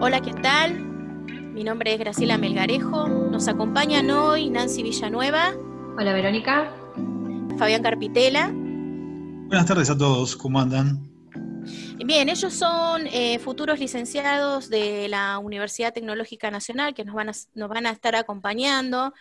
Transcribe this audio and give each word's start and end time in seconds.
Hola, 0.00 0.22
¿qué 0.22 0.32
tal? 0.32 0.78
Mi 0.78 1.64
nombre 1.64 1.92
es 1.92 1.98
Graciela 1.98 2.38
Melgarejo. 2.38 3.08
Nos 3.08 3.48
acompañan 3.48 4.08
hoy 4.12 4.48
Nancy 4.48 4.84
Villanueva. 4.84 5.52
Hola, 5.98 6.12
Verónica. 6.12 6.72
Fabián 7.58 7.82
Carpitela. 7.82 8.52
Buenas 8.54 9.66
tardes 9.66 9.90
a 9.90 9.98
todos, 9.98 10.36
¿cómo 10.36 10.60
andan? 10.60 11.10
Bien, 11.96 12.28
ellos 12.28 12.54
son 12.54 13.08
eh, 13.08 13.40
futuros 13.40 13.80
licenciados 13.80 14.70
de 14.70 15.08
la 15.08 15.38
Universidad 15.38 15.92
Tecnológica 15.92 16.52
Nacional 16.52 16.94
que 16.94 17.04
nos 17.04 17.16
van 17.16 17.30
a, 17.30 17.32
nos 17.54 17.68
van 17.68 17.86
a 17.86 17.90
estar 17.90 18.14
acompañando 18.14 19.12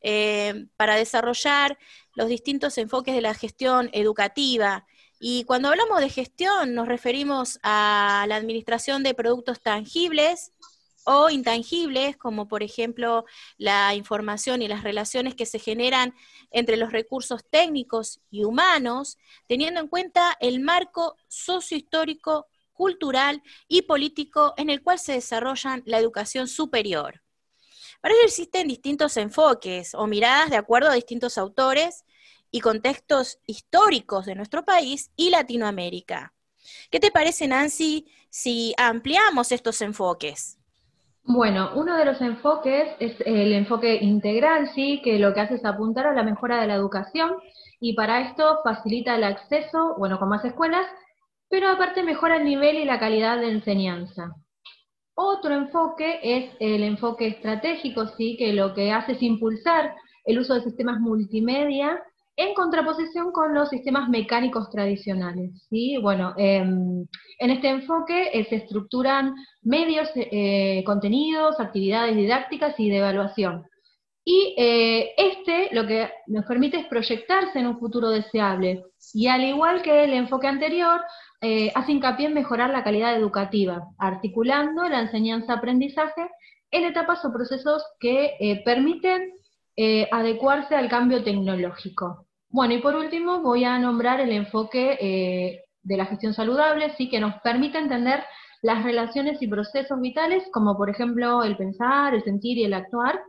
eh, 0.00 0.66
para 0.76 0.96
desarrollar 0.96 1.78
los 2.16 2.28
distintos 2.28 2.76
enfoques 2.76 3.14
de 3.14 3.20
la 3.20 3.34
gestión 3.34 3.88
educativa. 3.92 4.84
Y 5.26 5.44
cuando 5.44 5.70
hablamos 5.70 6.00
de 6.00 6.10
gestión 6.10 6.74
nos 6.74 6.86
referimos 6.86 7.58
a 7.62 8.26
la 8.28 8.36
administración 8.36 9.02
de 9.02 9.14
productos 9.14 9.58
tangibles 9.62 10.52
o 11.04 11.30
intangibles, 11.30 12.18
como 12.18 12.46
por 12.46 12.62
ejemplo 12.62 13.24
la 13.56 13.94
información 13.94 14.60
y 14.60 14.68
las 14.68 14.82
relaciones 14.82 15.34
que 15.34 15.46
se 15.46 15.58
generan 15.58 16.14
entre 16.50 16.76
los 16.76 16.92
recursos 16.92 17.42
técnicos 17.48 18.20
y 18.30 18.44
humanos, 18.44 19.16
teniendo 19.46 19.80
en 19.80 19.88
cuenta 19.88 20.36
el 20.40 20.60
marco 20.60 21.16
sociohistórico, 21.26 22.46
cultural 22.74 23.42
y 23.66 23.80
político 23.80 24.52
en 24.58 24.68
el 24.68 24.82
cual 24.82 24.98
se 24.98 25.12
desarrollan 25.12 25.82
la 25.86 26.00
educación 26.00 26.48
superior. 26.48 27.22
Para 28.02 28.12
ello 28.12 28.24
existen 28.24 28.68
distintos 28.68 29.16
enfoques 29.16 29.94
o 29.94 30.06
miradas 30.06 30.50
de 30.50 30.58
acuerdo 30.58 30.90
a 30.90 30.94
distintos 30.94 31.38
autores 31.38 32.04
y 32.54 32.60
contextos 32.60 33.40
históricos 33.48 34.26
de 34.26 34.36
nuestro 34.36 34.64
país 34.64 35.10
y 35.16 35.30
Latinoamérica. 35.30 36.34
¿Qué 36.88 37.00
te 37.00 37.10
parece, 37.10 37.48
Nancy, 37.48 38.06
si 38.30 38.72
ampliamos 38.78 39.50
estos 39.50 39.82
enfoques? 39.82 40.56
Bueno, 41.24 41.72
uno 41.74 41.96
de 41.96 42.04
los 42.04 42.20
enfoques 42.20 42.90
es 43.00 43.16
el 43.26 43.52
enfoque 43.54 43.96
integral, 43.96 44.70
sí, 44.72 45.00
que 45.02 45.18
lo 45.18 45.34
que 45.34 45.40
hace 45.40 45.56
es 45.56 45.64
apuntar 45.64 46.06
a 46.06 46.14
la 46.14 46.22
mejora 46.22 46.60
de 46.60 46.68
la 46.68 46.76
educación 46.76 47.32
y 47.80 47.94
para 47.94 48.20
esto 48.20 48.60
facilita 48.62 49.16
el 49.16 49.24
acceso, 49.24 49.96
bueno, 49.98 50.20
con 50.20 50.28
más 50.28 50.44
escuelas, 50.44 50.86
pero 51.48 51.68
aparte 51.70 52.04
mejora 52.04 52.36
el 52.36 52.44
nivel 52.44 52.76
y 52.76 52.84
la 52.84 53.00
calidad 53.00 53.40
de 53.40 53.50
enseñanza. 53.50 54.32
Otro 55.16 55.54
enfoque 55.54 56.20
es 56.22 56.52
el 56.60 56.84
enfoque 56.84 57.26
estratégico, 57.26 58.06
sí, 58.16 58.36
que 58.38 58.52
lo 58.52 58.74
que 58.74 58.92
hace 58.92 59.10
es 59.12 59.22
impulsar 59.22 59.96
el 60.24 60.38
uso 60.38 60.54
de 60.54 60.62
sistemas 60.62 61.00
multimedia 61.00 62.00
en 62.36 62.54
contraposición 62.54 63.30
con 63.32 63.54
los 63.54 63.68
sistemas 63.68 64.08
mecánicos 64.08 64.68
tradicionales. 64.70 65.66
¿sí? 65.70 65.96
Bueno, 65.98 66.34
em, 66.36 67.06
en 67.38 67.50
este 67.50 67.68
enfoque 67.68 68.30
eh, 68.32 68.44
se 68.48 68.56
estructuran 68.56 69.34
medios, 69.62 70.08
eh, 70.14 70.82
contenidos, 70.84 71.60
actividades 71.60 72.16
didácticas 72.16 72.78
y 72.78 72.90
de 72.90 72.98
evaluación. 72.98 73.64
Y 74.26 74.54
eh, 74.56 75.12
este 75.18 75.68
lo 75.72 75.86
que 75.86 76.10
nos 76.26 76.46
permite 76.46 76.78
es 76.78 76.86
proyectarse 76.86 77.58
en 77.58 77.66
un 77.66 77.78
futuro 77.78 78.08
deseable. 78.10 78.82
Y 79.12 79.28
al 79.28 79.44
igual 79.44 79.82
que 79.82 80.04
el 80.04 80.14
enfoque 80.14 80.46
anterior, 80.46 81.00
hace 81.74 81.92
hincapié 81.92 82.28
en 82.28 82.32
mejorar 82.32 82.70
la 82.70 82.82
calidad 82.82 83.14
educativa, 83.14 83.86
articulando 83.98 84.88
la 84.88 85.02
enseñanza-aprendizaje 85.02 86.30
en 86.70 86.84
etapas 86.84 87.22
o 87.26 87.32
procesos 87.34 87.84
que 88.00 88.62
permiten 88.64 89.30
adecuarse 90.10 90.76
al 90.76 90.88
cambio 90.88 91.24
tecnológico. 91.24 92.26
Bueno, 92.54 92.74
y 92.74 92.78
por 92.78 92.94
último 92.94 93.40
voy 93.40 93.64
a 93.64 93.80
nombrar 93.80 94.20
el 94.20 94.30
enfoque 94.30 94.96
eh, 95.00 95.64
de 95.82 95.96
la 95.96 96.06
gestión 96.06 96.34
saludable, 96.34 96.94
sí, 96.96 97.08
que 97.08 97.18
nos 97.18 97.40
permite 97.40 97.78
entender 97.78 98.22
las 98.62 98.84
relaciones 98.84 99.42
y 99.42 99.48
procesos 99.48 100.00
vitales, 100.00 100.44
como 100.52 100.76
por 100.76 100.88
ejemplo 100.88 101.42
el 101.42 101.56
pensar, 101.56 102.14
el 102.14 102.22
sentir 102.22 102.56
y 102.58 102.62
el 102.62 102.74
actuar, 102.74 103.20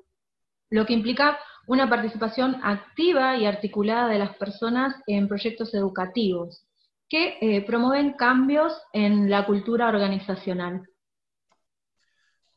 lo 0.69 0.85
que 0.85 0.93
implica 0.93 1.39
una 1.65 1.89
participación 1.89 2.57
activa 2.61 3.35
y 3.35 3.47
articulada 3.47 4.09
de 4.09 4.19
las 4.19 4.35
personas 4.37 4.93
en 5.07 5.27
proyectos 5.27 5.73
educativos, 5.73 6.67
que 7.09 7.39
eh, 7.41 7.65
promueven 7.65 8.13
cambios 8.13 8.79
en 8.93 9.27
la 9.31 9.47
cultura 9.47 9.87
organizacional. 9.87 10.87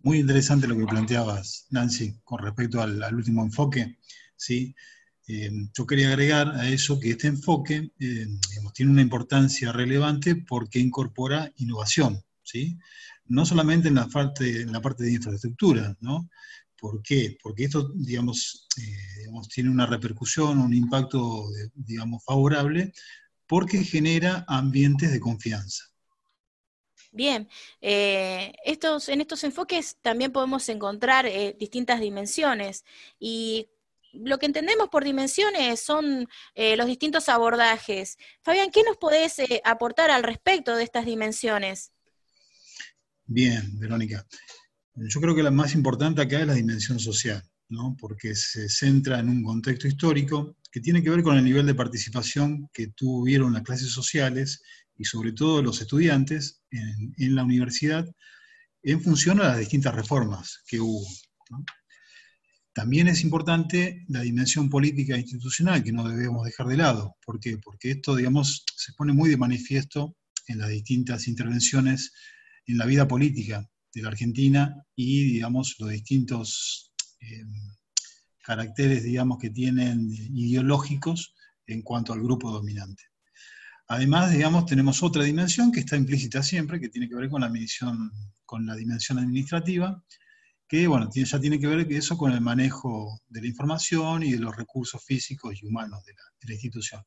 Muy 0.00 0.19
interesante 0.19 0.69
lo 0.69 0.76
que 0.76 0.86
planteabas, 0.86 1.66
Nancy, 1.70 2.20
con 2.25 2.38
respecto 2.38 2.81
al, 2.81 3.14
último 3.14 3.42
enfoque, 3.42 3.98
¿sí? 4.36 4.75
Eh, 5.26 5.50
yo 5.76 5.86
quería 5.86 6.09
agregar 6.09 6.48
a 6.54 6.69
eso 6.69 6.98
que 6.98 7.10
este 7.10 7.26
enfoque 7.26 7.91
eh, 7.98 8.26
tiene 8.72 8.92
una 8.92 9.03
importancia 9.03 9.72
relevante 9.72 10.36
porque 10.36 10.78
incorpora 10.78 11.53
innovación, 11.56 12.25
¿sí? 12.42 12.78
no 13.28 13.44
solamente 13.44 13.88
en 13.88 13.97
la 13.97 14.06
parte, 14.06 14.62
en 14.62 14.72
la 14.72 14.81
parte 14.81 15.04
de 15.04 15.12
infraestructura, 15.12 15.97
¿no? 16.00 16.30
¿Por 16.80 17.03
qué? 17.03 17.36
Porque 17.42 17.65
esto, 17.65 17.91
digamos, 17.94 18.66
eh, 18.78 19.26
tiene 19.53 19.70
una 19.70 19.86
repercusión, 19.86 20.59
un 20.59 20.72
impacto, 20.72 21.48
digamos, 21.75 22.25
favorable, 22.25 22.92
porque 23.47 23.82
genera 23.84 24.44
ambientes 24.48 25.10
de 25.10 25.20
confianza. 25.20 25.84
Bien, 27.11 27.49
estos, 27.81 29.09
en 29.09 29.21
estos 29.23 29.43
enfoques 29.43 29.97
también 30.03 30.31
podemos 30.31 30.69
encontrar 30.69 31.27
distintas 31.59 32.01
dimensiones 32.01 32.85
y 33.19 33.69
lo 34.13 34.39
que 34.39 34.47
entendemos 34.47 34.89
por 34.89 35.05
dimensiones 35.05 35.81
son 35.81 36.29
eh, 36.55 36.77
los 36.77 36.87
distintos 36.87 37.29
abordajes. 37.29 38.17
Fabián, 38.43 38.71
¿qué 38.71 38.83
nos 38.83 38.97
podés 38.97 39.39
eh, 39.39 39.61
aportar 39.65 40.11
al 40.11 40.23
respecto 40.23 40.77
de 40.77 40.85
estas 40.85 41.07
dimensiones? 41.07 41.93
Bien, 43.27 43.79
Verónica. 43.79 44.27
Yo 44.95 45.21
creo 45.21 45.35
que 45.35 45.43
la 45.43 45.51
más 45.51 45.75
importante 45.75 46.23
acá 46.23 46.41
es 46.41 46.47
la 46.47 46.55
dimensión 46.55 46.99
social, 46.99 47.43
¿no? 47.69 47.97
porque 48.01 48.35
se 48.35 48.69
centra 48.69 49.21
en 49.21 49.29
un 49.29 49.45
contexto 49.45 49.87
histórico 49.87 50.57
que 50.73 50.81
tiene 50.81 51.03
que 51.03 51.11
ver 51.11 51.23
con 51.23 51.37
el 51.37 51.45
nivel 51.45 51.67
de 51.67 51.75
participación 51.75 52.69
que 52.73 52.89
tuvieron 52.89 53.53
las 53.53 53.63
clases 53.63 53.91
sociales 53.91 54.63
y 54.98 55.04
sobre 55.04 55.32
todo 55.32 55.62
los 55.62 55.81
estudiantes 55.81 56.62
en, 56.70 57.34
la 57.34 57.44
universidad 57.44 58.04
en 58.82 59.00
función 59.00 59.41
a 59.41 59.44
las 59.44 59.59
distintas 59.59 59.94
reformas 59.94 60.62
que 60.66 60.81
hubo. 60.81 61.06
También 62.72 63.09
es 63.09 63.22
importante 63.22 64.04
la 64.09 64.20
dimensión 64.20 64.69
política 64.69 65.14
e 65.14 65.20
institucional, 65.20 65.82
que 65.82 65.92
no 65.92 66.06
debemos 66.09 66.44
dejar 66.44 66.66
de 66.66 66.76
lado. 66.76 67.16
¿Por 67.25 67.41
qué? 67.41 67.59
Porque 67.59 67.92
esto, 67.92 68.14
digamos, 68.14 68.64
se 68.76 68.92
pone 68.92 69.12
muy 69.12 69.31
de 69.31 69.36
manifiesto 69.36 70.16
en 70.47 70.59
las 70.59 70.69
distintas 70.69 71.26
intervenciones 71.26 72.12
en 72.66 72.78
la 72.78 72.86
vida 72.86 73.09
política 73.09 73.69
de 73.94 74.03
la 74.03 74.09
Argentina 74.09 74.84
y, 74.94 75.32
digamos, 75.32 75.76
los 75.78 75.91
distintos 75.91 76.92
eh, 77.20 77.44
caracteres, 78.44 79.03
digamos, 79.03 79.38
que 79.38 79.50
tienen 79.50 80.09
ideológicos 80.10 81.34
en 81.66 81.82
cuanto 81.82 82.12
al 82.12 82.22
grupo 82.22 82.50
dominante. 82.50 83.03
Además, 83.91 84.31
digamos, 84.31 84.66
tenemos 84.66 85.03
otra 85.03 85.25
dimensión 85.25 85.72
que 85.72 85.81
está 85.81 85.97
implícita 85.97 86.43
siempre, 86.43 86.78
que 86.78 86.91
tiene 86.91 87.09
que 87.09 87.15
ver 87.15 87.31
con 87.31 87.41
la, 87.41 87.50
con 88.44 88.66
la 88.66 88.75
dimensión 88.76 89.19
administrativa, 89.19 90.04
que 90.69 90.87
bueno, 90.87 91.09
ya 91.15 91.41
tiene 91.41 91.59
que 91.59 91.66
ver 91.66 91.91
eso 91.91 92.19
con 92.19 92.32
el 92.32 92.43
manejo 92.43 93.19
de 93.28 93.41
la 93.41 93.47
información 93.47 94.22
y 94.22 94.32
de 94.32 94.41
los 94.41 94.54
recursos 94.54 95.03
físicos 95.03 95.54
y 95.62 95.66
humanos 95.66 96.04
de 96.04 96.12
la, 96.47 96.53
institución. 96.53 97.03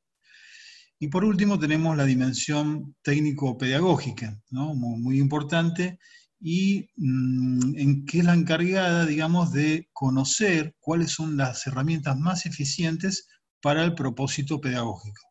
Y 0.98 1.08
por 1.10 1.24
último 1.24 1.60
tenemos 1.60 1.96
la 1.96 2.06
dimensión 2.06 2.96
técnico-pedagógica, 3.04 4.42
muy, 4.50 5.20
importante, 5.20 6.00
y 6.40 6.90
mm, 6.96 7.76
en 7.78 8.06
que 8.08 8.20
es 8.20 8.26
la 8.26 8.34
encargada, 8.34 9.06
digamos, 9.06 9.52
de 9.52 9.88
conocer 9.94 10.76
cuáles 10.80 11.12
son 11.12 11.38
las 11.38 11.68
herramientas 11.68 12.18
más 12.18 12.48
eficientes 12.48 13.28
para 13.62 13.84
el 13.84 13.94
propósito 13.94 14.60
pedagógico. 14.60 15.31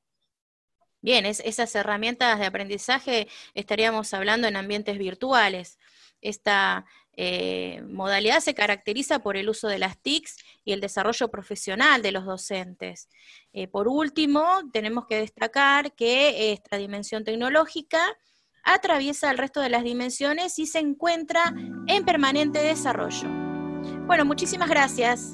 Bien, 1.03 1.25
esas 1.25 1.75
herramientas 1.75 2.39
de 2.39 2.47
aprendizaje 2.47 3.29
estaríamos 3.55 4.13
hablando 4.13 4.49
en 4.49 4.57
ambientes 4.57 4.99
virtuales. 4.99 5.79
Esta 6.21 6.85
eh, 7.17 7.83
modalidad 7.89 8.41
se 8.41 8.55
caracteriza 8.55 9.21
por 9.21 9.39
el 9.39 9.49
uso 9.49 9.69
de 9.69 9.79
las 9.79 9.99
TICs 10.01 10.37
y 10.65 10.73
el 10.73 10.81
desarrollo 10.81 11.31
profesional 11.31 12.03
de 12.03 12.13
los 12.13 12.27
docentes. 12.27 13.09
Eh, 13.53 13.67
por 13.67 13.89
último, 13.89 14.45
tenemos 14.73 15.07
que 15.07 15.17
destacar 15.17 15.95
que 15.95 16.53
esta 16.53 16.77
dimensión 16.77 17.25
tecnológica 17.25 18.03
atraviesa 18.63 19.31
el 19.31 19.39
resto 19.39 19.61
de 19.61 19.71
las 19.71 19.85
dimensiones 19.85 20.59
y 20.59 20.67
se 20.67 20.81
encuentra 20.81 21.55
en 21.87 22.05
permanente 22.05 22.59
desarrollo. 22.59 23.29
Bueno, 24.07 24.27
muchísimas 24.27 24.69
gracias. 24.69 25.33